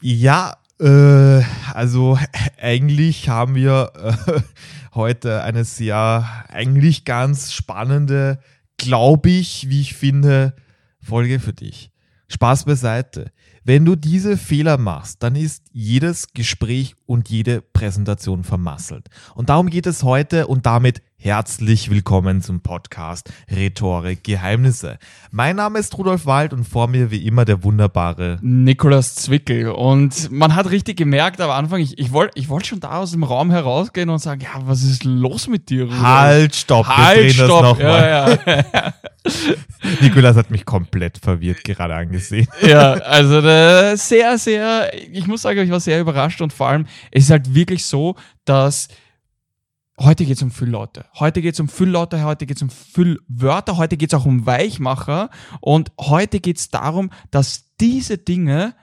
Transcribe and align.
Ja, 0.00 0.56
äh, 0.80 1.42
also 1.74 2.18
eigentlich 2.60 3.28
haben 3.28 3.54
wir 3.54 3.92
äh, 3.96 4.40
heute 4.94 5.42
eine 5.42 5.64
sehr, 5.64 6.44
eigentlich 6.48 7.04
ganz 7.04 7.52
spannende, 7.52 8.38
glaube 8.76 9.30
ich, 9.30 9.68
wie 9.68 9.80
ich 9.80 9.94
finde, 9.94 10.54
Folge 11.00 11.40
für 11.40 11.52
dich. 11.52 11.90
Spaß 12.28 12.64
beiseite. 12.64 13.32
Wenn 13.64 13.84
du 13.84 13.96
diese 13.96 14.36
Fehler 14.36 14.78
machst, 14.78 15.22
dann 15.22 15.34
ist 15.34 15.64
jedes 15.72 16.32
Gespräch 16.32 16.94
und 17.06 17.28
jede 17.28 17.60
Präsentation 17.78 18.42
vermasselt. 18.42 19.06
Und 19.36 19.50
darum 19.50 19.70
geht 19.70 19.86
es 19.86 20.02
heute 20.02 20.48
und 20.48 20.66
damit 20.66 21.00
Herzlich 21.20 21.90
willkommen 21.90 22.42
zum 22.42 22.60
Podcast 22.60 23.28
Rhetorik 23.50 24.22
Geheimnisse. 24.22 24.98
Mein 25.32 25.56
Name 25.56 25.80
ist 25.80 25.98
Rudolf 25.98 26.26
Wald 26.26 26.52
und 26.52 26.62
vor 26.62 26.86
mir 26.86 27.10
wie 27.10 27.26
immer 27.26 27.44
der 27.44 27.64
wunderbare 27.64 28.38
Nikolas 28.40 29.16
Zwickel. 29.16 29.70
Und 29.70 30.30
man 30.30 30.54
hat 30.54 30.70
richtig 30.70 30.96
gemerkt 30.96 31.40
am 31.40 31.50
Anfang, 31.50 31.80
ich, 31.80 31.98
ich 31.98 32.12
wollte 32.12 32.38
ich 32.38 32.48
wollt 32.48 32.68
schon 32.68 32.78
da 32.78 32.98
aus 32.98 33.10
dem 33.10 33.24
Raum 33.24 33.50
herausgehen 33.50 34.10
und 34.10 34.20
sagen, 34.20 34.42
ja, 34.42 34.60
was 34.66 34.84
ist 34.84 35.02
los 35.02 35.48
mit 35.48 35.70
dir, 35.70 35.86
Rudolf? 35.86 36.00
Halt, 36.00 36.54
stopp, 36.54 36.86
halt, 36.86 37.24
wir 37.24 37.30
stopp. 37.32 37.48
das 37.48 37.62
nochmal. 37.62 38.38
Ja, 38.46 38.62
ja. 38.72 38.94
Nikolas 40.00 40.36
hat 40.36 40.52
mich 40.52 40.64
komplett 40.64 41.18
verwirrt 41.18 41.64
gerade 41.64 41.96
angesehen. 41.96 42.46
Ja, 42.62 42.92
also 42.92 43.40
äh, 43.40 43.96
sehr, 43.96 44.38
sehr, 44.38 44.92
ich 45.12 45.26
muss 45.26 45.42
sagen, 45.42 45.58
ich 45.60 45.70
war 45.70 45.80
sehr 45.80 46.00
überrascht 46.00 46.40
und 46.40 46.52
vor 46.52 46.68
allem, 46.68 46.86
es 47.10 47.24
ist 47.24 47.30
halt 47.30 47.54
wirklich 47.54 47.67
so, 47.76 48.16
dass 48.44 48.88
Heute 50.00 50.24
geht 50.24 50.36
es 50.36 50.42
um 50.42 50.52
Fülllaute. 50.52 51.06
Heute 51.18 51.42
geht 51.42 51.54
es 51.54 51.60
um 51.60 51.68
Fülllaute, 51.68 52.22
heute 52.22 52.46
geht 52.46 52.58
es 52.58 52.62
um 52.62 52.70
Füllwörter, 52.70 53.76
heute 53.76 53.96
geht 53.96 54.12
es 54.12 54.18
auch 54.18 54.26
um 54.26 54.46
Weichmacher 54.46 55.28
und 55.60 55.90
heute 55.98 56.38
geht 56.38 56.58
es 56.58 56.70
darum, 56.70 57.10
dass 57.32 57.74
diese 57.80 58.16
Dinge 58.16 58.76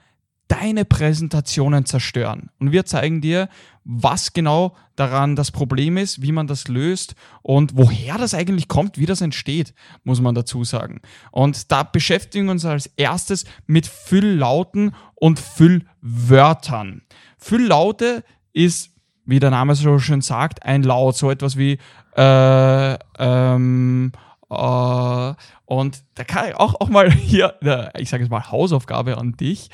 deine 0.48 0.84
Präsentationen 0.84 1.86
zerstören. 1.86 2.50
Und 2.58 2.70
wir 2.70 2.84
zeigen 2.84 3.22
dir, 3.22 3.48
was 3.82 4.32
genau 4.32 4.76
daran 4.94 5.36
das 5.36 5.50
Problem 5.50 5.96
ist, 5.96 6.22
wie 6.22 6.32
man 6.32 6.46
das 6.46 6.68
löst 6.68 7.14
und 7.42 7.76
woher 7.76 8.18
das 8.18 8.34
eigentlich 8.34 8.68
kommt, 8.68 8.98
wie 8.98 9.06
das 9.06 9.20
entsteht, 9.20 9.74
muss 10.04 10.20
man 10.20 10.34
dazu 10.34 10.64
sagen. 10.64 11.00
Und 11.32 11.72
da 11.72 11.82
beschäftigen 11.82 12.46
wir 12.46 12.52
uns 12.52 12.64
als 12.64 12.86
erstes 12.96 13.44
mit 13.66 13.86
Fülllauten 13.86 14.94
und 15.14 15.38
Füllwörtern. 15.38 17.02
Fülllaute 17.38 18.22
ist 18.56 18.90
wie 19.26 19.40
der 19.40 19.50
Name 19.50 19.74
so 19.74 19.98
schön 19.98 20.22
sagt, 20.22 20.62
ein 20.64 20.82
Laut, 20.82 21.16
so 21.16 21.30
etwas 21.30 21.56
wie 21.56 21.78
äh, 22.16 22.98
ähm, 23.18 24.12
äh, 24.48 25.34
und 25.64 26.04
da 26.14 26.24
kann 26.24 26.48
ich 26.48 26.54
auch, 26.54 26.80
auch 26.80 26.88
mal 26.88 27.10
hier, 27.12 27.58
ich 27.98 28.08
sage 28.08 28.22
jetzt 28.22 28.30
mal 28.30 28.50
Hausaufgabe 28.50 29.18
an 29.18 29.32
dich. 29.32 29.68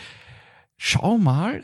Schau 0.77 1.19
mal, 1.19 1.63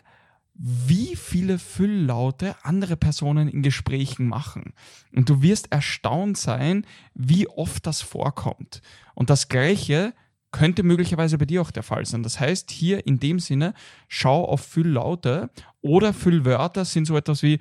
wie 0.55 1.17
viele 1.17 1.59
Fülllaute 1.59 2.55
andere 2.63 2.97
Personen 2.97 3.49
in 3.49 3.63
Gesprächen 3.63 4.29
machen. 4.29 4.75
Und 5.15 5.29
du 5.29 5.41
wirst 5.41 5.73
erstaunt 5.73 6.37
sein, 6.37 6.85
wie 7.15 7.49
oft 7.49 7.87
das 7.87 8.03
vorkommt. 8.03 8.83
Und 9.15 9.31
das 9.31 9.49
Gleiche 9.49 10.13
könnte 10.51 10.83
möglicherweise 10.83 11.39
bei 11.39 11.45
dir 11.45 11.63
auch 11.63 11.71
der 11.71 11.83
Fall 11.83 12.07
sein. 12.07 12.23
Das 12.23 12.41
heißt, 12.41 12.71
hier 12.71 13.07
in 13.07 13.21
dem 13.21 13.39
Sinne, 13.39 13.75
schau 14.09 14.45
auf 14.45 14.63
Fülllaute 14.63 15.51
oder 15.81 16.13
Füllwörter 16.13 16.85
sind 16.85 17.07
so 17.07 17.17
etwas 17.17 17.43
wie 17.43 17.59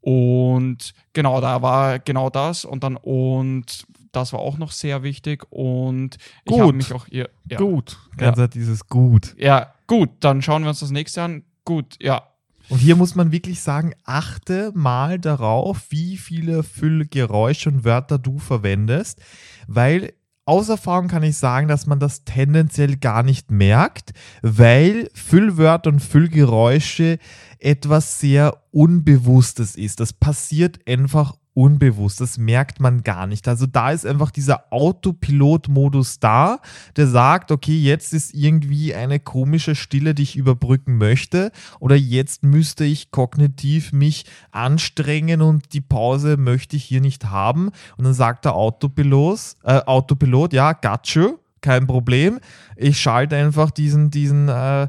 und 0.00 0.94
genau, 1.12 1.40
da 1.40 1.60
war 1.60 1.98
genau 1.98 2.30
das 2.30 2.64
und 2.64 2.84
dann 2.84 2.96
und 2.96 3.86
das 4.12 4.32
war 4.32 4.40
auch 4.40 4.56
noch 4.58 4.72
sehr 4.72 5.02
wichtig 5.02 5.44
und 5.50 6.16
ich 6.44 6.58
habe 6.58 6.72
mich 6.72 6.92
auch 6.92 7.06
hier 7.06 7.28
ja, 7.48 7.58
gut, 7.58 7.98
ganz 8.16 8.38
ja. 8.38 8.46
dieses 8.46 8.86
gut. 8.86 9.34
Ja, 9.36 9.74
gut, 9.86 10.10
dann 10.20 10.40
schauen 10.40 10.62
wir 10.62 10.70
uns 10.70 10.80
das 10.80 10.90
nächste 10.90 11.22
an. 11.22 11.42
Gut, 11.64 11.96
ja. 12.00 12.22
Und 12.68 12.78
hier 12.78 12.96
muss 12.96 13.14
man 13.14 13.32
wirklich 13.32 13.60
sagen, 13.60 13.94
achte 14.04 14.72
mal 14.74 15.18
darauf, 15.18 15.86
wie 15.90 16.16
viele 16.18 16.62
Füllgeräusche 16.62 17.70
und 17.70 17.84
Wörter 17.84 18.18
du 18.18 18.38
verwendest, 18.38 19.20
weil 19.66 20.12
aus 20.48 20.70
Erfahrung 20.70 21.08
kann 21.08 21.22
ich 21.22 21.36
sagen, 21.36 21.68
dass 21.68 21.86
man 21.86 22.00
das 22.00 22.24
tendenziell 22.24 22.96
gar 22.96 23.22
nicht 23.22 23.50
merkt, 23.50 24.12
weil 24.40 25.10
Füllwörter 25.12 25.90
und 25.90 26.00
Füllgeräusche 26.00 27.18
etwas 27.58 28.18
sehr 28.18 28.56
Unbewusstes 28.70 29.76
ist. 29.76 30.00
Das 30.00 30.14
passiert 30.14 30.80
einfach 30.88 31.34
unbewusst. 31.58 32.20
Das 32.20 32.38
merkt 32.38 32.78
man 32.78 33.02
gar 33.02 33.26
nicht. 33.26 33.48
Also 33.48 33.66
da 33.66 33.90
ist 33.90 34.06
einfach 34.06 34.30
dieser 34.30 34.72
Autopilot-Modus 34.72 36.20
da, 36.20 36.60
der 36.96 37.08
sagt, 37.08 37.50
okay, 37.50 37.76
jetzt 37.76 38.14
ist 38.14 38.32
irgendwie 38.32 38.94
eine 38.94 39.18
komische 39.18 39.74
Stille, 39.74 40.14
die 40.14 40.22
ich 40.22 40.36
überbrücken 40.36 40.98
möchte 40.98 41.50
oder 41.80 41.96
jetzt 41.96 42.44
müsste 42.44 42.84
ich 42.84 43.10
kognitiv 43.10 43.92
mich 43.92 44.24
anstrengen 44.52 45.42
und 45.42 45.72
die 45.72 45.80
Pause 45.80 46.36
möchte 46.36 46.76
ich 46.76 46.84
hier 46.84 47.00
nicht 47.00 47.24
haben. 47.24 47.70
Und 47.96 48.04
dann 48.04 48.14
sagt 48.14 48.44
der 48.44 48.54
Autopilot, 48.54 49.56
äh, 49.64 49.80
Autopilot, 49.84 50.52
ja, 50.52 50.74
got 50.74 51.08
you 51.08 51.38
kein 51.60 51.88
Problem. 51.88 52.38
Ich 52.76 53.00
schalte 53.00 53.34
einfach 53.34 53.72
diesen, 53.72 54.12
diesen 54.12 54.48
äh, 54.48 54.86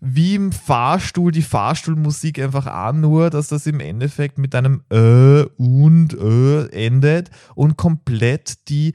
wie 0.00 0.34
im 0.34 0.50
Fahrstuhl, 0.52 1.30
die 1.30 1.42
Fahrstuhlmusik 1.42 2.40
einfach 2.40 2.66
an, 2.66 3.00
nur 3.00 3.30
dass 3.30 3.48
das 3.48 3.66
im 3.66 3.78
Endeffekt 3.78 4.36
mit 4.36 4.54
einem 4.56 4.82
äh 4.90 5.38
endet 5.38 5.50
und 7.58 7.76
komplett 7.76 8.68
die 8.68 8.94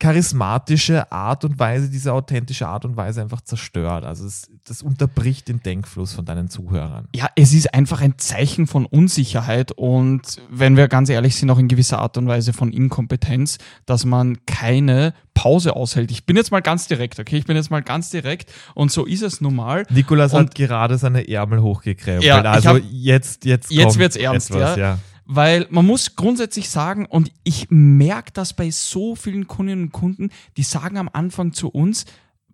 charismatische 0.00 1.12
Art 1.12 1.44
und 1.44 1.60
Weise, 1.60 1.88
diese 1.88 2.12
authentische 2.12 2.66
Art 2.66 2.84
und 2.84 2.96
Weise 2.96 3.22
einfach 3.22 3.40
zerstört. 3.40 4.04
Also 4.04 4.26
es, 4.26 4.50
das 4.64 4.82
unterbricht 4.82 5.46
den 5.46 5.62
Denkfluss 5.62 6.12
von 6.12 6.24
deinen 6.24 6.50
Zuhörern. 6.50 7.06
Ja, 7.14 7.28
es 7.36 7.52
ist 7.52 7.72
einfach 7.72 8.00
ein 8.00 8.18
Zeichen 8.18 8.66
von 8.66 8.84
Unsicherheit 8.84 9.70
und 9.70 10.42
wenn 10.50 10.76
wir 10.76 10.88
ganz 10.88 11.08
ehrlich 11.08 11.36
sind, 11.36 11.48
auch 11.50 11.58
in 11.60 11.68
gewisser 11.68 12.00
Art 12.00 12.18
und 12.18 12.26
Weise 12.26 12.52
von 12.52 12.72
Inkompetenz, 12.72 13.58
dass 13.86 14.04
man 14.04 14.44
keine 14.44 15.14
Pause 15.34 15.76
aushält. 15.76 16.10
Ich 16.10 16.26
bin 16.26 16.34
jetzt 16.36 16.50
mal 16.50 16.62
ganz 16.62 16.88
direkt, 16.88 17.20
okay? 17.20 17.36
Ich 17.36 17.44
bin 17.44 17.54
jetzt 17.54 17.70
mal 17.70 17.82
ganz 17.82 18.10
direkt 18.10 18.52
und 18.74 18.90
so 18.90 19.06
ist 19.06 19.22
es 19.22 19.40
nun 19.40 19.54
mal. 19.54 19.86
Nikolas 19.88 20.34
und 20.34 20.40
hat 20.40 20.54
gerade 20.56 20.98
seine 20.98 21.28
Ärmel 21.28 21.62
hochgekrempelt. 21.62 22.24
Ja, 22.24 22.42
also 22.42 22.70
hab, 22.70 22.82
jetzt, 22.90 23.44
jetzt, 23.44 23.70
jetzt 23.70 24.00
wird's 24.00 24.16
ernst, 24.16 24.50
etwas, 24.50 24.76
ja. 24.76 24.94
ja. 24.94 24.98
Weil 25.34 25.66
man 25.70 25.86
muss 25.86 26.14
grundsätzlich 26.14 26.68
sagen, 26.68 27.06
und 27.06 27.32
ich 27.42 27.68
merke 27.70 28.32
das 28.32 28.52
bei 28.52 28.70
so 28.70 29.14
vielen 29.14 29.46
Kundinnen 29.46 29.84
und 29.84 29.92
Kunden, 29.92 30.30
die 30.58 30.62
sagen 30.62 30.98
am 30.98 31.08
Anfang 31.10 31.54
zu 31.54 31.68
uns, 31.68 32.04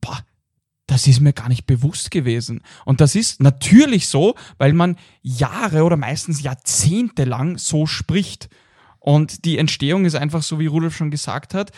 boah, 0.01 0.19
das 0.87 1.09
ist 1.09 1.21
mir 1.21 1.33
gar 1.33 1.49
nicht 1.49 1.67
bewusst 1.67 2.13
gewesen. 2.13 2.63
Und 2.85 3.01
das 3.01 3.17
ist 3.17 3.43
natürlich 3.43 4.07
so, 4.07 4.37
weil 4.59 4.75
man 4.75 4.97
Jahre 5.23 5.83
oder 5.83 5.97
meistens 5.97 6.43
Jahrzehnte 6.43 7.25
lang 7.25 7.59
so 7.59 7.87
spricht. 7.87 8.49
Und 9.01 9.45
die 9.45 9.59
Entstehung 9.59 10.05
ist 10.05 10.15
einfach 10.15 10.45
so, 10.45 10.61
wie 10.61 10.67
Rudolf 10.67 10.97
schon 10.97 11.11
gesagt 11.11 11.55
hat, 11.55 11.73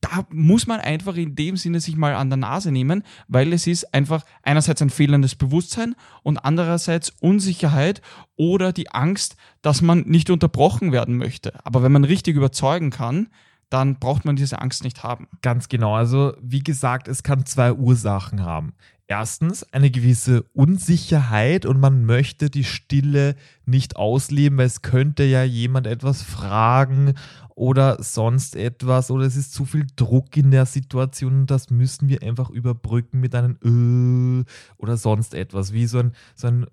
da 0.00 0.26
muss 0.30 0.66
man 0.66 0.80
einfach 0.80 1.16
in 1.16 1.34
dem 1.34 1.56
Sinne 1.56 1.80
sich 1.80 1.96
mal 1.96 2.14
an 2.14 2.30
der 2.30 2.36
Nase 2.36 2.70
nehmen, 2.70 3.02
weil 3.28 3.52
es 3.52 3.66
ist 3.66 3.94
einfach 3.94 4.24
einerseits 4.42 4.82
ein 4.82 4.90
fehlendes 4.90 5.34
Bewusstsein 5.34 5.94
und 6.22 6.38
andererseits 6.38 7.10
Unsicherheit 7.20 8.02
oder 8.36 8.72
die 8.72 8.90
Angst, 8.90 9.36
dass 9.62 9.82
man 9.82 10.00
nicht 10.00 10.30
unterbrochen 10.30 10.92
werden 10.92 11.16
möchte. 11.16 11.64
Aber 11.64 11.82
wenn 11.82 11.92
man 11.92 12.04
richtig 12.04 12.36
überzeugen 12.36 12.90
kann, 12.90 13.28
dann 13.70 13.98
braucht 13.98 14.24
man 14.24 14.36
diese 14.36 14.60
Angst 14.60 14.84
nicht 14.84 15.02
haben. 15.02 15.26
Ganz 15.42 15.68
genau. 15.68 15.96
Also 15.96 16.34
wie 16.40 16.62
gesagt, 16.62 17.08
es 17.08 17.22
kann 17.22 17.44
zwei 17.46 17.72
Ursachen 17.72 18.44
haben. 18.44 18.74
Erstens 19.06 19.70
eine 19.70 19.90
gewisse 19.90 20.44
Unsicherheit 20.54 21.66
und 21.66 21.78
man 21.78 22.06
möchte 22.06 22.48
die 22.48 22.64
Stille 22.64 23.36
nicht 23.66 23.96
ausleben, 23.96 24.56
weil 24.56 24.66
es 24.66 24.80
könnte 24.80 25.24
ja 25.24 25.44
jemand 25.44 25.86
etwas 25.86 26.22
fragen 26.22 27.12
oder 27.54 28.02
sonst 28.02 28.56
etwas 28.56 29.10
oder 29.10 29.26
es 29.26 29.36
ist 29.36 29.52
zu 29.52 29.66
viel 29.66 29.86
Druck 29.94 30.36
in 30.38 30.50
der 30.50 30.64
Situation 30.64 31.40
und 31.40 31.50
das 31.50 31.68
müssen 31.68 32.08
wir 32.08 32.22
einfach 32.22 32.48
überbrücken 32.48 33.20
mit 33.20 33.34
einem 33.34 33.58
äh 33.62 34.44
oder 34.78 34.96
sonst 34.96 35.34
etwas, 35.34 35.74
wie 35.74 35.86
so 35.86 35.98
ein, 35.98 36.12
so 36.34 36.46
ein 36.46 36.66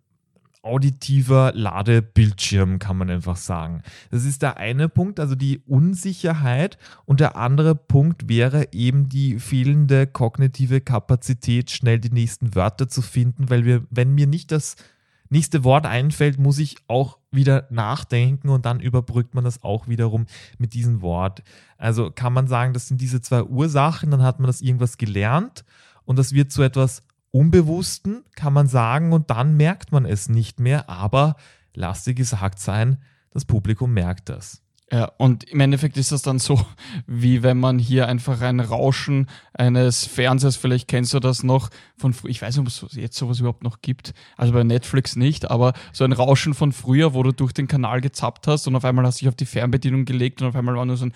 auditiver 0.63 1.51
Ladebildschirm, 1.53 2.79
kann 2.79 2.97
man 2.97 3.09
einfach 3.09 3.35
sagen. 3.35 3.81
Das 4.11 4.25
ist 4.25 4.41
der 4.41 4.57
eine 4.57 4.89
Punkt, 4.89 5.19
also 5.19 5.35
die 5.35 5.59
Unsicherheit. 5.65 6.77
Und 7.05 7.19
der 7.19 7.35
andere 7.35 7.75
Punkt 7.75 8.29
wäre 8.29 8.67
eben 8.71 9.09
die 9.09 9.39
fehlende 9.39 10.07
kognitive 10.07 10.81
Kapazität, 10.81 11.71
schnell 11.71 11.99
die 11.99 12.11
nächsten 12.11 12.55
Wörter 12.55 12.87
zu 12.87 13.01
finden, 13.01 13.49
weil 13.49 13.65
wir, 13.65 13.85
wenn 13.89 14.13
mir 14.13 14.27
nicht 14.27 14.51
das 14.51 14.75
nächste 15.29 15.63
Wort 15.63 15.85
einfällt, 15.85 16.37
muss 16.37 16.59
ich 16.59 16.75
auch 16.87 17.17
wieder 17.31 17.67
nachdenken 17.69 18.49
und 18.49 18.65
dann 18.65 18.81
überbrückt 18.81 19.33
man 19.33 19.45
das 19.45 19.63
auch 19.63 19.87
wiederum 19.87 20.25
mit 20.57 20.73
diesem 20.73 21.01
Wort. 21.01 21.41
Also 21.77 22.11
kann 22.11 22.33
man 22.33 22.47
sagen, 22.47 22.73
das 22.73 22.87
sind 22.87 22.99
diese 22.99 23.21
zwei 23.21 23.43
Ursachen, 23.43 24.11
dann 24.11 24.21
hat 24.21 24.39
man 24.39 24.47
das 24.47 24.61
irgendwas 24.61 24.97
gelernt 24.97 25.63
und 26.03 26.19
das 26.19 26.33
wird 26.33 26.51
zu 26.51 26.61
etwas 26.61 27.03
Unbewussten, 27.31 28.23
kann 28.35 28.53
man 28.53 28.67
sagen, 28.67 29.13
und 29.13 29.29
dann 29.29 29.55
merkt 29.55 29.91
man 29.91 30.05
es 30.05 30.29
nicht 30.29 30.59
mehr, 30.59 30.89
aber 30.89 31.35
lass 31.73 32.03
dir 32.03 32.13
gesagt 32.13 32.59
sein, 32.59 32.97
das 33.31 33.45
Publikum 33.45 33.93
merkt 33.93 34.29
das. 34.29 34.61
Ja, 34.93 35.09
und 35.17 35.45
im 35.45 35.61
Endeffekt 35.61 35.95
ist 35.95 36.11
das 36.11 36.21
dann 36.21 36.37
so, 36.37 36.59
wie 37.07 37.43
wenn 37.43 37.57
man 37.57 37.79
hier 37.79 38.09
einfach 38.09 38.41
ein 38.41 38.59
Rauschen 38.59 39.29
eines 39.53 40.05
Fernsehers, 40.05 40.57
vielleicht 40.57 40.89
kennst 40.89 41.13
du 41.13 41.21
das 41.21 41.43
noch 41.43 41.69
von 41.95 42.11
früher, 42.11 42.31
ich 42.31 42.41
weiß 42.41 42.57
nicht, 42.57 42.83
ob 42.83 42.89
es 42.89 42.95
jetzt 42.97 43.15
sowas 43.15 43.39
überhaupt 43.39 43.63
noch 43.63 43.81
gibt, 43.81 44.13
also 44.35 44.51
bei 44.51 44.65
Netflix 44.65 45.15
nicht, 45.15 45.49
aber 45.49 45.71
so 45.93 46.03
ein 46.03 46.11
Rauschen 46.11 46.53
von 46.53 46.73
früher, 46.73 47.13
wo 47.13 47.23
du 47.23 47.31
durch 47.31 47.53
den 47.53 47.69
Kanal 47.69 48.01
gezappt 48.01 48.47
hast 48.47 48.67
und 48.67 48.75
auf 48.75 48.83
einmal 48.83 49.05
hast 49.05 49.21
du 49.21 49.23
dich 49.23 49.29
auf 49.29 49.35
die 49.35 49.45
Fernbedienung 49.45 50.03
gelegt 50.03 50.41
und 50.41 50.49
auf 50.49 50.55
einmal 50.57 50.75
war 50.75 50.85
nur 50.85 50.97
so 50.97 51.05
ein 51.05 51.13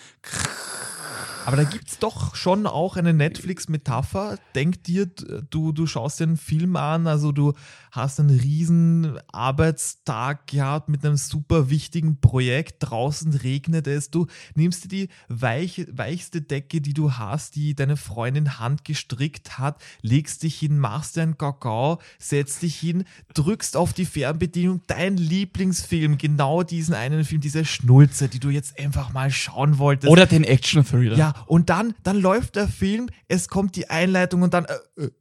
aber 1.46 1.58
da 1.58 1.64
gibt 1.64 1.88
es 1.88 2.00
doch 2.00 2.36
schon 2.36 2.66
auch 2.66 2.98
eine 2.98 3.14
Netflix-Metapher. 3.14 4.40
Denk 4.56 4.84
dir, 4.84 5.06
du, 5.06 5.72
du 5.72 5.86
schaust 5.86 6.20
dir 6.20 6.24
einen 6.24 6.38
Film 6.38 6.76
an, 6.76 7.06
also 7.06 7.32
du 7.32 7.54
hast 7.92 8.20
einen 8.20 8.40
riesen 8.40 9.18
Arbeitstag 9.32 10.48
gehabt 10.48 10.90
mit 10.90 11.06
einem 11.06 11.18
super 11.18 11.70
wichtigen 11.70 12.20
Projekt, 12.20 12.78
draußen 12.80 13.34
regnet 13.34 13.88
es, 13.88 14.10
du 14.10 14.28
nimmst 14.56 14.86
dir 14.86 14.88
die 14.88 15.10
weiche, 15.30 15.88
weichste 15.96 16.42
Decke, 16.42 16.82
die 16.82 16.94
du 16.94 17.14
hast, 17.14 17.56
die 17.56 17.76
deine 17.76 17.96
Freundin 17.96 18.60
handgestrickt 18.60 19.58
hat, 19.58 19.82
legst 20.02 20.44
dich 20.44 20.58
hin, 20.60 20.80
machst 20.80 21.16
dir 21.16 21.22
einen 21.22 21.38
Kakao, 21.38 22.00
setzt 22.20 22.64
dich 22.64 22.76
hin, 22.76 23.06
drückst 23.34 23.78
auf 23.78 23.94
die 23.94 24.06
Fernbedienung, 24.06 24.82
dein 24.88 25.18
Lieblingsfilm, 25.18 26.18
genau 26.18 26.64
diesen 26.64 26.96
einen 26.96 27.24
Film, 27.24 27.42
diese 27.42 27.66
Schnulze, 27.66 28.28
die 28.28 28.40
du 28.40 28.50
jetzt 28.50 28.80
einfach 28.80 29.14
mal 29.14 29.32
schauen 29.32 29.78
wolltest. 29.78 30.12
Oder 30.12 30.26
den 30.26 30.44
Action-Thriller. 30.44 31.18
Ja, 31.18 31.35
und 31.46 31.70
dann, 31.70 31.94
dann 32.04 32.20
läuft 32.20 32.56
der 32.56 32.68
Film, 32.68 33.08
es 33.28 33.48
kommt 33.48 33.76
die 33.76 33.90
Einleitung 33.90 34.42
und 34.42 34.54
dann 34.54 34.66
äh, 34.66 35.04
äh, 35.04 35.12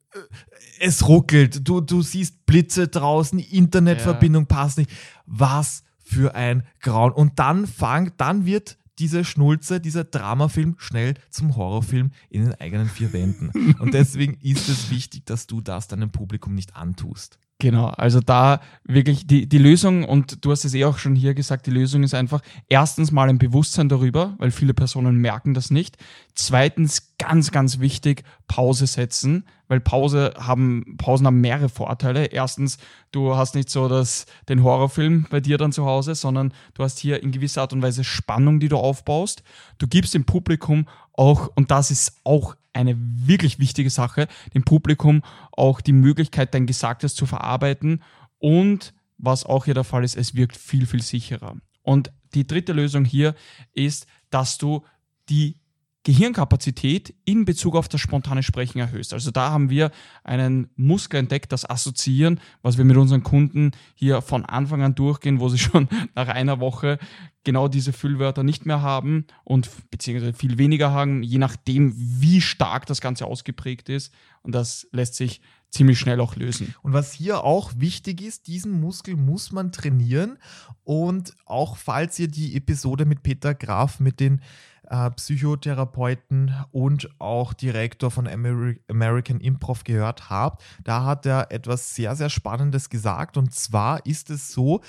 es 0.81 1.09
ruckelt. 1.09 1.67
Du, 1.69 1.81
du 1.81 2.03
siehst 2.03 2.47
Blitze 2.47 2.89
draußen, 2.89 3.39
Internetverbindung 3.39 4.47
ja. 4.51 4.57
passt 4.57 4.79
nicht. 4.79 4.91
Was 5.27 5.83
für 5.99 6.35
ein 6.35 6.65
Grauen. 6.81 7.13
Und 7.13 7.39
dann 7.39 7.67
fang, 7.67 8.13
dann 8.17 8.45
wird 8.45 8.77
diese 8.99 9.25
Schnulze, 9.25 9.81
dieser 9.81 10.05
Dramafilm 10.05 10.77
schnell 10.79 11.15
zum 11.31 11.57
Horrorfilm 11.57 12.13
in 12.31 12.45
den 12.45 12.55
eigenen 12.55 12.89
vier 12.89 13.13
Wänden. 13.13 13.75
Und 13.81 13.95
deswegen 13.95 14.35
ist 14.41 14.69
es 14.69 14.91
wichtig, 14.91 15.27
dass 15.27 15.47
du 15.47 15.61
das 15.61 15.89
deinem 15.89 16.11
Publikum 16.11 16.55
nicht 16.55 16.77
antust. 16.77 17.39
Genau, 17.65 17.87
also 17.87 18.21
da 18.21 18.61
wirklich 18.85 19.27
die, 19.27 19.49
die 19.49 19.57
Lösung, 19.57 20.05
und 20.05 20.45
du 20.45 20.51
hast 20.51 20.67
es 20.67 20.75
eh 20.75 20.85
auch 20.85 20.99
schon 20.99 21.15
hier 21.15 21.33
gesagt, 21.33 21.65
die 21.65 21.71
Lösung 21.71 22.03
ist 22.03 22.13
einfach 22.13 22.43
erstens 22.69 23.11
mal 23.11 23.31
ein 23.31 23.39
Bewusstsein 23.39 23.89
darüber, 23.89 24.35
weil 24.37 24.51
viele 24.51 24.75
Personen 24.75 25.17
merken 25.17 25.55
das 25.55 25.71
nicht. 25.71 25.97
Zweitens, 26.35 27.14
ganz, 27.27 27.51
ganz 27.51 27.81
wichtig, 27.81 28.23
Pause 28.49 28.87
setzen, 28.87 29.45
weil 29.67 29.81
Pause 29.81 30.35
haben, 30.37 30.97
Pausen 30.99 31.27
haben 31.27 31.41
mehrere 31.41 31.71
Vorteile. 31.71 32.27
Erstens, 32.27 32.77
du 33.13 33.35
hast 33.35 33.55
nicht 33.55 33.71
so 33.71 33.89
das, 33.89 34.27
den 34.51 34.63
Horrorfilm 34.63 35.27
bei 35.31 35.41
dir 35.41 35.57
dann 35.57 35.73
zu 35.73 35.87
Hause, 35.87 36.15
sondern 36.15 36.53
du 36.75 36.83
hast 36.85 36.99
hier 36.99 37.23
in 37.23 37.33
gewisser 37.33 37.63
Art 37.63 37.73
und 37.73 37.81
Weise 37.81 38.05
Spannung, 38.05 38.61
die 38.61 38.69
du 38.69 38.77
aufbaust. 38.77 39.43
Du 39.79 39.87
gibst 39.87 40.13
dem 40.13 40.25
Publikum 40.25 40.87
auch, 41.15 41.51
und 41.55 41.71
das 41.71 41.91
ist 41.91 42.21
auch 42.25 42.57
eine 42.75 42.95
wirklich 42.99 43.59
wichtige 43.59 43.89
Sache, 43.89 44.29
dem 44.53 44.65
Publikum 44.65 45.23
auch 45.53 45.81
die 45.81 45.93
Möglichkeit, 45.93 46.53
dein 46.53 46.67
Gesagtes 46.67 47.15
zu 47.15 47.25
verarbeiten 47.25 48.03
und 48.39 48.93
was 49.17 49.47
auch 49.47 49.65
hier 49.65 49.75
der 49.75 49.85
Fall 49.85 50.05
ist, 50.05 50.17
es 50.17 50.35
wirkt 50.35 50.57
viel, 50.57 50.85
viel 50.85 51.01
sicherer. 51.01 51.57
Und 51.83 52.13
die 52.35 52.47
dritte 52.47 52.75
Lösung 52.75 53.07
hier 53.07 53.35
ist, 53.73 54.07
dass 54.29 54.59
du 54.59 54.85
die 55.31 55.57
Gehirnkapazität 56.05 57.15
in 57.25 57.47
Bezug 57.47 57.75
auf 57.75 57.89
das 57.89 58.01
spontane 58.01 58.43
Sprechen 58.43 58.79
erhöhst. 58.79 59.15
Also 59.15 59.31
da 59.31 59.51
haben 59.51 59.71
wir 59.71 59.91
einen 60.23 60.69
Muskel 60.77 61.19
entdeckt, 61.19 61.51
das 61.51 61.69
Assoziieren, 61.69 62.41
was 62.63 62.77
wir 62.77 62.85
mit 62.85 62.99
unseren 62.99 63.23
Kunden 63.23 63.73
hier 63.95 64.21
von 64.21 64.45
Anfang 64.45 64.83
an 64.83 64.95
durchgehen, 64.95 65.41
wo 65.41 65.49
sie 65.49 65.59
schon 65.59 65.89
nach 66.15 66.29
einer 66.29 66.61
Woche 66.61 66.99
genau 67.43 67.69
diese 67.69 67.93
Füllwörter 67.93 68.43
nicht 68.43 68.67
mehr 68.67 68.83
haben 68.83 69.27
und 69.45 69.71
beziehungsweise 69.91 70.35
viel 70.35 70.59
weniger 70.59 70.93
haben, 70.93 71.23
je 71.23 71.39
nachdem, 71.39 71.95
wie 71.97 72.41
stark 72.41 72.87
das 72.87 73.01
Ganze 73.01 73.27
ausgeprägt 73.27 73.89
ist. 73.89 74.13
Und 74.43 74.55
das 74.55 74.87
lässt 74.93 75.15
sich 75.15 75.41
ziemlich 75.71 75.99
schnell 75.99 76.21
auch 76.21 76.37
lösen. 76.37 76.75
Und 76.83 76.93
was 76.93 77.13
hier 77.13 77.45
auch 77.45 77.73
wichtig 77.77 78.23
ist, 78.23 78.47
diesen 78.47 78.81
Muskel 78.81 79.17
muss 79.17 79.53
man 79.53 79.73
trainieren. 79.73 80.39
Und 80.85 81.35
auch 81.47 81.77
falls 81.77 82.19
ihr 82.19 82.29
die 82.29 82.57
Episode 82.57 83.07
mit 83.07 83.23
Peter 83.23 83.55
Graf 83.55 84.01
mit 84.01 84.21
den 84.21 84.41
äh, 84.89 85.11
Psychotherapeuten 85.11 86.55
und 86.71 87.09
auch 87.19 87.53
Direktor 87.53 88.11
von 88.11 88.27
Ameri 88.27 88.81
American 88.89 89.41
Improv 89.41 89.85
gehört 89.85 90.31
habt, 90.31 90.63
da 90.83 91.05
hat 91.05 91.27
er 91.27 91.51
etwas 91.51 91.95
sehr, 91.95 92.17
sehr 92.17 92.31
Spannendes 92.31 92.91
gesagt. 92.91 93.37
Und 93.37 93.55
zwar 93.55 94.05
ist 94.07 94.31
es 94.31 94.53
so, 94.53 94.81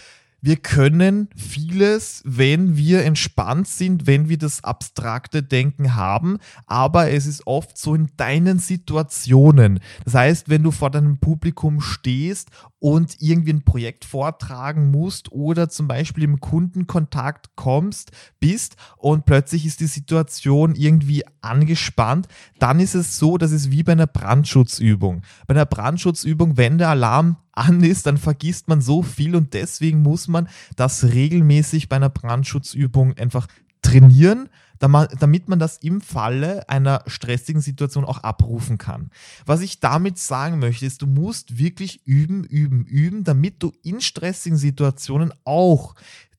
wir 0.46 0.58
können 0.58 1.28
vieles, 1.36 2.22
wenn 2.24 2.78
wir 2.78 3.04
entspannt 3.04 3.68
sind, 3.68 4.06
wenn 4.06 4.30
wir 4.30 4.38
das 4.38 4.64
abstrakte 4.64 5.42
Denken 5.42 5.96
haben, 5.96 6.38
aber 6.68 7.10
es 7.10 7.26
ist 7.26 7.48
oft 7.48 7.80
so 7.80 7.96
in 7.96 8.12
deinen 8.16 8.60
Situationen. 8.60 9.80
Das 10.04 10.14
heißt, 10.14 10.48
wenn 10.48 10.62
du 10.62 10.70
vor 10.70 10.92
deinem 10.92 11.18
Publikum 11.18 11.82
stehst 11.82 12.52
und 12.78 13.16
irgendwie 13.20 13.54
ein 13.54 13.66
Projekt 13.66 14.06
vortragen 14.06 14.92
musst 14.92 15.32
oder 15.32 15.68
zum 15.68 15.88
Beispiel 15.88 16.24
im 16.24 16.40
Kundenkontakt 16.40 17.56
kommst, 17.56 18.12
bist 18.40 18.76
und 18.98 19.26
plötzlich 19.26 19.66
ist 19.66 19.80
die 19.80 19.88
Situation 19.88 20.76
irgendwie 20.76 21.24
angespannt, 21.42 22.28
dann 22.60 22.80
ist 22.80 22.94
es 22.94 23.18
so, 23.18 23.40
dass 23.40 23.52
es 23.52 23.72
wie 23.72 23.82
bei 23.82 23.94
einer 23.94 24.06
Brandschutzübung. 24.06 25.24
Bei 25.48 25.56
einer 25.56 25.66
Brandschutzübung, 25.66 26.56
wenn 26.56 26.78
der 26.78 26.90
Alarm 26.90 27.38
an 27.56 27.84
ist, 27.84 28.06
dann 28.06 28.18
vergisst 28.18 28.68
man 28.68 28.82
so 28.82 29.02
viel 29.02 29.36
und 29.36 29.54
deswegen 29.54 30.02
muss 30.02 30.28
man 30.28 30.48
das 30.76 31.04
regelmäßig 31.04 31.90
bei 31.90 31.96
einer 31.96 32.10
Brandschutzübung 32.10 33.18
einfach 33.18 33.48
trainieren, 33.82 34.50
damit 34.80 35.48
man 35.48 35.60
das 35.60 35.78
im 35.78 36.02
Falle 36.02 36.68
einer 36.70 37.04
stressigen 37.08 37.62
Situation 37.62 38.04
auch 38.04 38.20
abrufen 38.20 38.78
kann. 38.78 39.10
Was 39.46 39.62
ich 39.62 39.80
damit 39.80 40.18
sagen 40.18 40.60
möchte, 40.60 40.86
ist, 40.86 41.02
du 41.02 41.08
musst 41.08 41.58
wirklich 41.58 42.06
üben, 42.06 42.44
üben, 42.44 42.86
üben, 42.86 43.24
damit 43.24 43.64
du 43.64 43.72
in 43.84 44.02
stressigen 44.02 44.58
Situationen 44.58 45.34
auch 45.46 45.96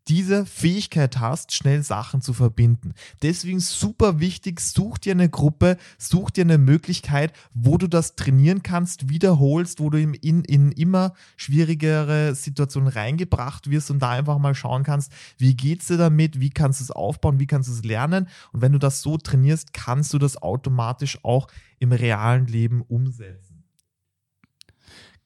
diese 0.08 0.46
Fähigkeit 0.46 1.18
hast, 1.18 1.52
schnell 1.52 1.82
Sachen 1.82 2.20
zu 2.20 2.32
verbinden. 2.32 2.94
Deswegen 3.22 3.60
super 3.60 4.20
wichtig, 4.20 4.60
such 4.60 4.98
dir 4.98 5.12
eine 5.12 5.28
Gruppe, 5.28 5.76
such 5.98 6.30
dir 6.30 6.44
eine 6.44 6.58
Möglichkeit, 6.58 7.32
wo 7.54 7.78
du 7.78 7.88
das 7.88 8.14
trainieren 8.14 8.62
kannst, 8.62 9.08
wiederholst, 9.08 9.80
wo 9.80 9.90
du 9.90 9.98
in, 9.98 10.14
in 10.44 10.72
immer 10.72 11.14
schwierigere 11.36 12.34
Situationen 12.34 12.88
reingebracht 12.88 13.70
wirst 13.70 13.90
und 13.90 14.00
da 14.00 14.10
einfach 14.10 14.38
mal 14.38 14.54
schauen 14.54 14.84
kannst, 14.84 15.12
wie 15.38 15.54
geht's 15.54 15.86
dir 15.86 15.96
damit, 15.96 16.40
wie 16.40 16.50
kannst 16.50 16.80
du 16.80 16.84
es 16.84 16.90
aufbauen, 16.90 17.40
wie 17.40 17.46
kannst 17.46 17.68
du 17.68 17.72
es 17.72 17.84
lernen. 17.84 18.28
Und 18.52 18.60
wenn 18.62 18.72
du 18.72 18.78
das 18.78 19.02
so 19.02 19.18
trainierst, 19.18 19.72
kannst 19.72 20.12
du 20.12 20.18
das 20.18 20.40
automatisch 20.40 21.18
auch 21.24 21.48
im 21.78 21.92
realen 21.92 22.46
Leben 22.46 22.82
umsetzen. 22.82 23.45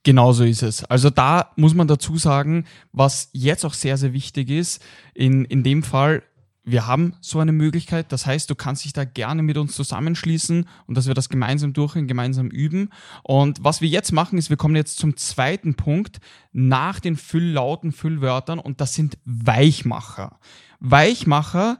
Genauso 0.03 0.45
ist 0.45 0.63
es. 0.63 0.85
Also 0.85 1.11
da 1.11 1.53
muss 1.57 1.75
man 1.75 1.87
dazu 1.87 2.17
sagen, 2.17 2.65
was 2.93 3.29
jetzt 3.33 3.65
auch 3.67 3.75
sehr, 3.75 3.99
sehr 3.99 4.15
wichtig 4.15 4.49
ist, 4.49 4.83
in, 5.15 5.45
in 5.45 5.63
dem 5.63 5.83
Fall, 5.83 6.23
wir 6.65 6.87
haben 6.87 7.15
so 7.21 7.39
eine 7.39 7.53
Möglichkeit. 7.53 8.13
Das 8.13 8.27
heißt, 8.27 8.49
du 8.49 8.55
kannst 8.55 8.85
dich 8.85 8.93
da 8.93 9.05
gerne 9.05 9.43
mit 9.43 9.59
uns 9.59 9.75
zusammenschließen 9.75 10.67
und 10.87 10.97
dass 10.97 11.07
wir 11.07 11.15
das 11.15 11.29
gemeinsam 11.29 11.73
durchgehen, 11.73 12.07
gemeinsam 12.07 12.49
üben. 12.49 12.91
Und 13.23 13.63
was 13.63 13.81
wir 13.81 13.89
jetzt 13.89 14.13
machen, 14.13 14.39
ist, 14.39 14.51
wir 14.51 14.57
kommen 14.57 14.77
jetzt 14.77 14.99
zum 14.99 15.17
zweiten 15.17 15.75
Punkt 15.75 16.21
nach 16.53 17.01
den 17.01 17.17
Fülllauten, 17.17 17.93
Füllwörtern 17.93 18.59
und 18.59 18.81
das 18.81 18.95
sind 18.95 19.19
Weichmacher. 19.25 20.39
Weichmacher 20.81 21.79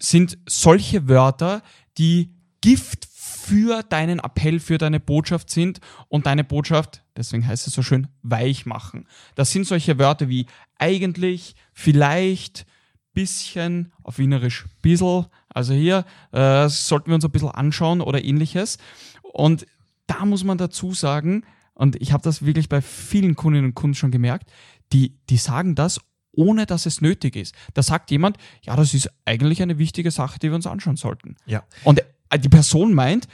sind 0.00 0.38
solche 0.46 1.08
Wörter, 1.08 1.62
die 1.98 2.34
Gift 2.60 3.04
für 3.44 3.82
deinen 3.82 4.20
Appell, 4.20 4.58
für 4.58 4.78
deine 4.78 5.00
Botschaft 5.00 5.50
sind 5.50 5.80
und 6.08 6.26
deine 6.26 6.44
Botschaft, 6.44 7.02
deswegen 7.16 7.46
heißt 7.46 7.66
es 7.66 7.74
so 7.74 7.82
schön, 7.82 8.08
weich 8.22 8.64
machen. 8.64 9.06
Das 9.34 9.50
sind 9.50 9.66
solche 9.66 9.98
Wörter 9.98 10.28
wie 10.28 10.46
eigentlich, 10.78 11.54
vielleicht, 11.72 12.66
bisschen, 13.12 13.92
auf 14.02 14.18
Wienerisch 14.18 14.64
bissel. 14.82 15.26
Also 15.48 15.74
hier 15.74 16.04
äh, 16.32 16.68
sollten 16.68 17.08
wir 17.08 17.14
uns 17.14 17.24
ein 17.24 17.30
bisschen 17.30 17.50
anschauen 17.50 18.00
oder 18.00 18.24
ähnliches. 18.24 18.78
Und 19.22 19.66
da 20.06 20.24
muss 20.24 20.42
man 20.42 20.58
dazu 20.58 20.94
sagen, 20.94 21.44
und 21.74 22.00
ich 22.00 22.12
habe 22.12 22.22
das 22.22 22.44
wirklich 22.44 22.68
bei 22.68 22.80
vielen 22.80 23.36
Kundinnen 23.36 23.66
und 23.66 23.74
Kunden 23.74 23.94
schon 23.94 24.10
gemerkt, 24.10 24.50
die, 24.92 25.18
die 25.28 25.36
sagen 25.36 25.74
das, 25.74 26.00
ohne 26.32 26.66
dass 26.66 26.86
es 26.86 27.00
nötig 27.00 27.36
ist. 27.36 27.54
Da 27.74 27.82
sagt 27.82 28.10
jemand, 28.10 28.38
ja, 28.62 28.74
das 28.74 28.94
ist 28.94 29.10
eigentlich 29.24 29.62
eine 29.62 29.78
wichtige 29.78 30.10
Sache, 30.10 30.38
die 30.38 30.48
wir 30.48 30.56
uns 30.56 30.66
anschauen 30.66 30.96
sollten. 30.96 31.36
Ja. 31.46 31.62
Und 31.84 32.02
die 32.38 32.48
Person 32.48 32.94
meint, 32.94 33.28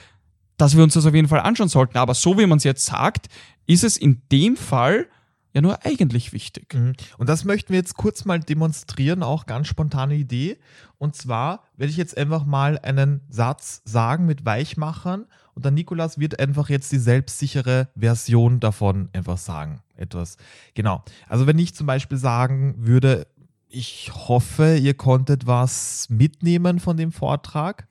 dass 0.57 0.75
wir 0.75 0.83
uns 0.83 0.93
das 0.93 1.05
auf 1.05 1.15
jeden 1.15 1.27
Fall 1.27 1.39
anschauen 1.39 1.69
sollten. 1.69 1.97
Aber 1.97 2.13
so 2.13 2.37
wie 2.37 2.45
man 2.45 2.57
es 2.57 2.63
jetzt 2.63 2.85
sagt, 2.85 3.27
ist 3.65 3.83
es 3.83 3.97
in 3.97 4.21
dem 4.31 4.55
Fall 4.57 5.07
ja 5.53 5.61
nur 5.61 5.85
eigentlich 5.85 6.33
wichtig. 6.33 6.73
Mhm. 6.73 6.93
Und 7.17 7.29
das 7.29 7.43
möchten 7.45 7.69
wir 7.69 7.79
jetzt 7.79 7.95
kurz 7.97 8.25
mal 8.25 8.39
demonstrieren, 8.39 9.23
auch 9.23 9.45
ganz 9.45 9.67
spontane 9.67 10.15
Idee. 10.15 10.57
Und 10.97 11.15
zwar 11.15 11.63
werde 11.77 11.91
ich 11.91 11.97
jetzt 11.97 12.17
einfach 12.17 12.45
mal 12.45 12.79
einen 12.79 13.21
Satz 13.29 13.81
sagen 13.85 14.25
mit 14.25 14.45
Weichmachern 14.45 15.25
und 15.53 15.65
dann 15.65 15.73
Nikolas 15.73 16.19
wird 16.19 16.39
einfach 16.39 16.69
jetzt 16.69 16.91
die 16.91 16.99
selbstsichere 16.99 17.89
Version 17.95 18.59
davon 18.59 19.09
einfach 19.13 19.37
sagen. 19.37 19.81
Etwas. 19.95 20.37
Genau. 20.73 21.03
Also 21.27 21.47
wenn 21.47 21.59
ich 21.59 21.75
zum 21.75 21.87
Beispiel 21.87 22.17
sagen 22.17 22.75
würde, 22.77 23.27
ich 23.67 24.11
hoffe, 24.13 24.77
ihr 24.77 24.93
konntet 24.93 25.47
was 25.47 26.09
mitnehmen 26.09 26.79
von 26.79 26.97
dem 26.97 27.11
Vortrag. 27.11 27.87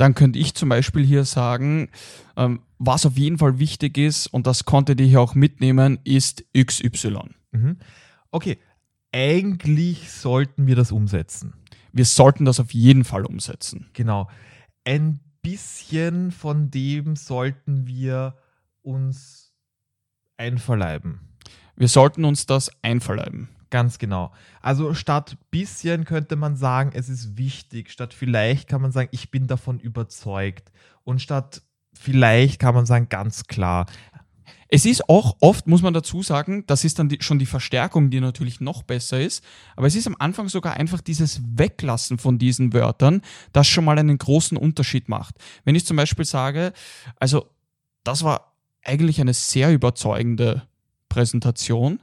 Dann 0.00 0.14
könnte 0.14 0.38
ich 0.38 0.54
zum 0.54 0.70
Beispiel 0.70 1.04
hier 1.04 1.26
sagen, 1.26 1.90
ähm, 2.34 2.62
was 2.78 3.04
auf 3.04 3.18
jeden 3.18 3.36
Fall 3.36 3.58
wichtig 3.58 3.98
ist, 3.98 4.28
und 4.28 4.46
das 4.46 4.64
konntet 4.64 4.98
ihr 4.98 5.06
hier 5.06 5.20
auch 5.20 5.34
mitnehmen, 5.34 5.98
ist 6.04 6.42
XY. 6.56 7.18
Mhm. 7.50 7.76
Okay, 8.30 8.58
eigentlich 9.12 10.10
sollten 10.10 10.66
wir 10.66 10.74
das 10.74 10.90
umsetzen. 10.90 11.52
Wir 11.92 12.06
sollten 12.06 12.46
das 12.46 12.60
auf 12.60 12.72
jeden 12.72 13.04
Fall 13.04 13.26
umsetzen. 13.26 13.90
Genau. 13.92 14.30
Ein 14.84 15.20
bisschen 15.42 16.30
von 16.30 16.70
dem 16.70 17.14
sollten 17.14 17.86
wir 17.86 18.38
uns 18.80 19.52
einverleiben. 20.38 21.20
Wir 21.76 21.88
sollten 21.88 22.24
uns 22.24 22.46
das 22.46 22.70
einverleiben. 22.80 23.50
Ganz 23.70 23.98
genau. 23.98 24.32
Also 24.60 24.94
statt 24.94 25.36
bisschen 25.50 26.04
könnte 26.04 26.34
man 26.34 26.56
sagen, 26.56 26.90
es 26.92 27.08
ist 27.08 27.38
wichtig. 27.38 27.90
Statt 27.90 28.12
vielleicht 28.12 28.68
kann 28.68 28.82
man 28.82 28.90
sagen, 28.90 29.08
ich 29.12 29.30
bin 29.30 29.46
davon 29.46 29.78
überzeugt. 29.78 30.72
Und 31.04 31.22
statt 31.22 31.62
vielleicht 31.94 32.58
kann 32.58 32.74
man 32.74 32.84
sagen, 32.84 33.08
ganz 33.08 33.44
klar. 33.44 33.86
Es 34.72 34.84
ist 34.84 35.08
auch 35.08 35.36
oft, 35.40 35.66
muss 35.66 35.82
man 35.82 35.94
dazu 35.94 36.22
sagen, 36.22 36.64
das 36.66 36.84
ist 36.84 36.98
dann 36.98 37.08
die, 37.08 37.18
schon 37.20 37.40
die 37.40 37.46
Verstärkung, 37.46 38.10
die 38.10 38.20
natürlich 38.20 38.60
noch 38.60 38.82
besser 38.82 39.20
ist. 39.20 39.44
Aber 39.76 39.86
es 39.86 39.96
ist 39.96 40.06
am 40.06 40.16
Anfang 40.18 40.48
sogar 40.48 40.74
einfach 40.74 41.00
dieses 41.00 41.40
Weglassen 41.56 42.18
von 42.18 42.38
diesen 42.38 42.72
Wörtern, 42.72 43.22
das 43.52 43.66
schon 43.66 43.84
mal 43.84 43.98
einen 43.98 44.18
großen 44.18 44.56
Unterschied 44.56 45.08
macht. 45.08 45.36
Wenn 45.64 45.74
ich 45.74 45.86
zum 45.86 45.96
Beispiel 45.96 46.24
sage, 46.24 46.72
also 47.16 47.46
das 48.04 48.22
war 48.22 48.54
eigentlich 48.84 49.20
eine 49.20 49.34
sehr 49.34 49.72
überzeugende 49.72 50.62
Präsentation 51.08 52.00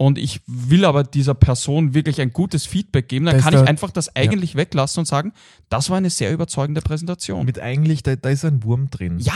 und 0.00 0.16
ich 0.16 0.40
will 0.46 0.86
aber 0.86 1.04
dieser 1.04 1.34
Person 1.34 1.92
wirklich 1.92 2.22
ein 2.22 2.32
gutes 2.32 2.64
Feedback 2.64 3.06
geben, 3.10 3.26
dann 3.26 3.36
Da 3.36 3.42
kann 3.42 3.52
ich 3.52 3.60
der- 3.60 3.68
einfach 3.68 3.90
das 3.90 4.16
eigentlich 4.16 4.54
weglassen 4.54 5.00
und 5.00 5.04
sagen, 5.04 5.34
das 5.68 5.90
war 5.90 5.98
eine 5.98 6.08
sehr 6.08 6.32
überzeugende 6.32 6.80
Präsentation. 6.80 7.44
Mit 7.44 7.58
eigentlich, 7.58 8.02
da, 8.02 8.16
da 8.16 8.30
ist 8.30 8.46
ein 8.46 8.62
Wurm 8.64 8.88
drin. 8.88 9.18
ja, 9.18 9.34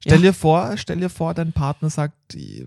Stell 0.00 0.16
ja. 0.22 0.30
dir 0.30 0.32
vor, 0.34 0.76
stell 0.76 0.98
dir 1.00 1.08
vor, 1.08 1.32
dein 1.32 1.52
Partner 1.54 1.88
sagt, 1.88 2.34
"Eh, 2.34 2.66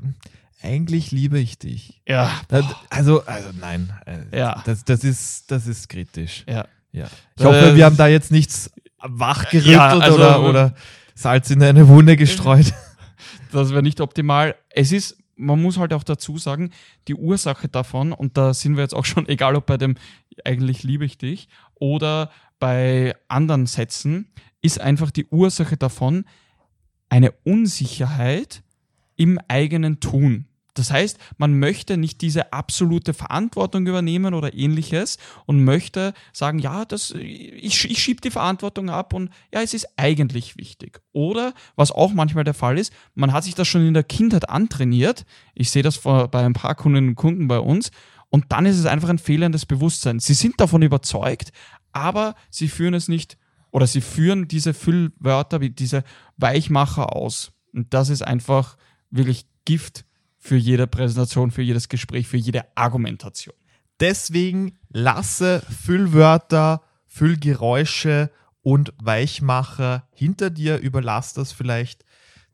eigentlich 0.64 1.12
liebe 1.12 1.38
ich 1.38 1.60
dich. 1.60 2.02
ja, 2.08 2.32
Da- 2.48 2.68
Also, 2.90 3.24
also 3.28 3.50
nein. 3.60 3.94
äh, 4.08 4.36
Ja. 4.40 4.64
Das, 4.66 4.84
das, 4.84 5.04
ist, 5.04 5.52
das 5.52 5.68
ist 5.68 5.88
kritisch. 5.88 6.46
ja. 6.48 6.66
Ja. 6.92 7.06
Ich 7.38 7.46
hoffe, 7.46 7.74
Äh, 7.74 7.76
wir 7.76 7.86
haben 7.86 7.98
da 7.98 8.08
jetzt 8.08 8.32
nichts 8.32 8.72
wachgerüttelt 9.04 9.72
Ja, 9.72 9.90
also- 10.00 10.16
oder, 10.16 10.42
oder 10.50 10.74
Salz 11.14 11.52
in 11.52 11.62
eine 11.62 11.88
Wunde 11.90 12.18
gestreut. 12.18 12.74
Das 13.52 13.70
wäre 13.70 13.84
nicht 13.84 14.02
optimal. 14.02 14.56
Es 14.70 14.92
ist, 14.92 15.16
man 15.36 15.62
muss 15.62 15.78
halt 15.78 15.94
auch 15.94 16.04
dazu 16.04 16.38
sagen, 16.38 16.72
die 17.08 17.16
Ursache 17.16 17.68
davon, 17.68 18.12
und 18.12 18.38
da 18.38 18.54
sind 18.54 18.76
wir 18.76 18.84
jetzt 18.84 18.96
auch 18.96 19.06
schon, 19.06 19.28
egal 19.30 19.56
ob 19.56 19.66
bei 19.66 19.78
dem 19.78 19.96
eigentlich 20.44 20.84
liebe 20.84 21.06
ich 21.06 21.18
dich 21.18 21.48
oder 21.76 22.32
bei 22.60 23.16
anderen 23.28 23.66
Sätzen, 23.66 24.32
ist 24.62 24.80
einfach 24.80 25.12
die 25.12 25.28
Ursache 25.28 25.78
davon 25.78 26.26
eine 27.10 27.32
Unsicherheit 27.44 28.64
im 29.16 29.40
eigenen 29.48 30.00
Tun. 30.00 30.48
Das 30.76 30.92
heißt, 30.92 31.18
man 31.38 31.58
möchte 31.58 31.96
nicht 31.98 32.22
diese 32.22 32.52
absolute 32.54 33.14
Verantwortung 33.14 33.88
übernehmen 33.88 34.34
oder 34.34 34.54
ähnliches 34.54 35.18
und 35.46 35.64
möchte 35.64 36.14
sagen, 36.34 36.60
ja, 36.60 36.84
das, 36.84 37.12
ich, 37.12 37.90
ich 37.90 38.04
schiebe 38.04 38.22
die 38.22 38.30
Verantwortung 38.30 38.90
ab 38.90 39.14
und 39.14 39.30
ja, 39.54 39.62
es 39.62 39.74
ist 39.74 39.88
eigentlich 39.96 40.58
wichtig. 40.58 41.02
Oder, 41.14 41.54
was 41.78 41.92
auch 41.92 42.14
manchmal 42.14 42.44
der 42.44 42.54
Fall 42.54 42.78
ist, 42.78 42.94
man 43.16 43.32
hat 43.32 43.46
sich 43.46 43.56
das 43.56 43.70
schon 43.70 43.88
in 43.88 43.94
der 43.94 44.04
Kindheit 44.04 44.50
antrainiert. 44.50 45.26
Ich 45.54 45.72
sehe 45.72 45.82
das 45.82 46.00
bei 46.00 46.28
ein 46.46 46.54
paar 46.54 46.76
Kundinnen 46.76 47.12
und 47.12 47.16
Kunden 47.16 47.48
bei 47.48 47.60
uns. 47.60 47.90
Und 48.30 48.46
dann 48.50 48.66
ist 48.66 48.78
es 48.78 48.86
einfach 48.86 49.10
ein 49.10 49.18
fehlendes 49.18 49.66
Bewusstsein. 49.66 50.20
Sie 50.20 50.34
sind 50.34 50.60
davon 50.60 50.82
überzeugt, 50.82 51.54
aber 51.94 52.36
sie 52.50 52.68
führen 52.68 52.94
es 52.94 53.08
nicht 53.08 53.38
oder 53.72 53.88
sie 53.88 54.02
führen 54.02 54.50
diese 54.50 54.74
Füllwörter 54.74 55.62
wie 55.62 55.70
diese 55.70 56.04
Weichmacher 56.36 57.16
aus. 57.16 57.54
Und 57.72 57.94
das 57.94 58.10
ist 58.10 58.24
einfach 58.24 58.76
wirklich 59.10 59.46
Gift 59.64 60.04
für 60.46 60.58
jede 60.58 60.86
Präsentation, 60.86 61.50
für 61.50 61.64
jedes 61.64 61.90
Gespräch, 61.90 62.28
für 62.28 62.38
jede 62.38 62.66
Argumentation. 62.78 63.56
Deswegen 64.00 64.78
lasse 64.90 65.62
Füllwörter, 65.62 66.84
Füllgeräusche 67.08 68.30
und 68.62 68.94
Weichmacher 69.02 70.08
hinter 70.14 70.52
dir, 70.52 70.78
überlass 70.78 71.34
das 71.34 71.52
vielleicht 71.52 72.06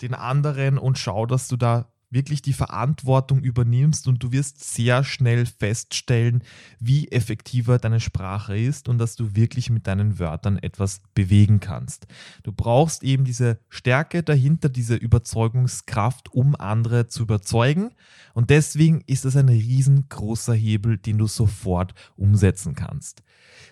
den 0.01 0.13
anderen 0.13 0.77
und 0.77 0.99
schau, 0.99 1.25
dass 1.25 1.49
du 1.49 1.57
da 1.57 1.91
wirklich 2.11 2.41
die 2.41 2.53
Verantwortung 2.53 3.39
übernimmst 3.39 4.07
und 4.07 4.21
du 4.21 4.31
wirst 4.31 4.63
sehr 4.63 5.03
schnell 5.03 5.45
feststellen, 5.45 6.43
wie 6.79 7.07
effektiver 7.07 7.79
deine 7.79 7.99
Sprache 7.99 8.57
ist 8.57 8.89
und 8.89 8.97
dass 8.97 9.15
du 9.15 9.35
wirklich 9.35 9.69
mit 9.69 9.87
deinen 9.87 10.19
Wörtern 10.19 10.57
etwas 10.57 11.01
bewegen 11.15 11.59
kannst. 11.59 12.07
Du 12.43 12.51
brauchst 12.51 13.03
eben 13.03 13.23
diese 13.23 13.59
Stärke 13.69 14.23
dahinter, 14.23 14.69
diese 14.69 14.95
Überzeugungskraft, 14.95 16.33
um 16.33 16.55
andere 16.55 17.07
zu 17.07 17.23
überzeugen. 17.23 17.91
Und 18.33 18.49
deswegen 18.49 19.01
ist 19.07 19.25
es 19.25 19.35
ein 19.35 19.49
riesengroßer 19.49 20.53
Hebel, 20.53 20.97
den 20.97 21.17
du 21.17 21.27
sofort 21.27 21.93
umsetzen 22.17 22.75
kannst. 22.75 23.23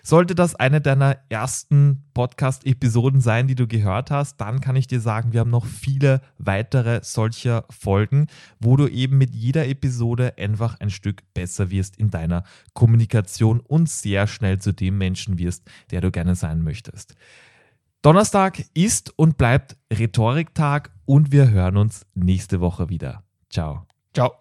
Sollte 0.02 0.34
das 0.34 0.54
eine 0.54 0.80
deiner 0.80 1.18
ersten 1.28 2.04
Podcast-Episoden 2.14 3.20
sein, 3.20 3.46
die 3.46 3.54
du 3.54 3.66
gehört 3.66 4.10
hast, 4.10 4.40
dann 4.40 4.60
kann 4.60 4.76
ich 4.76 4.86
dir 4.86 5.00
sagen, 5.00 5.32
wir 5.32 5.40
haben 5.40 5.50
noch 5.50 5.66
viele 5.66 6.20
weitere 6.38 7.00
solcher 7.02 7.64
Folgen, 7.70 8.26
wo 8.58 8.76
du 8.76 8.86
eben 8.88 9.18
mit 9.18 9.34
jeder 9.34 9.66
Episode 9.66 10.34
einfach 10.38 10.78
ein 10.80 10.90
Stück 10.90 11.22
besser 11.34 11.70
wirst 11.70 11.96
in 11.96 12.10
deiner 12.10 12.44
Kommunikation 12.74 13.60
und 13.60 13.88
sehr 13.88 14.26
schnell 14.26 14.58
zu 14.58 14.72
dem 14.72 14.98
Menschen 14.98 15.38
wirst, 15.38 15.68
der 15.90 16.00
du 16.00 16.10
gerne 16.10 16.34
sein 16.34 16.62
möchtest. 16.62 17.14
Donnerstag 18.02 18.64
ist 18.72 19.12
und 19.18 19.36
bleibt 19.36 19.76
Rhetoriktag 19.92 20.90
und 21.04 21.32
wir 21.32 21.50
hören 21.50 21.76
uns 21.76 22.06
nächste 22.14 22.60
Woche 22.60 22.88
wieder. 22.88 23.24
Ciao. 23.50 23.86
Ciao. 24.14 24.32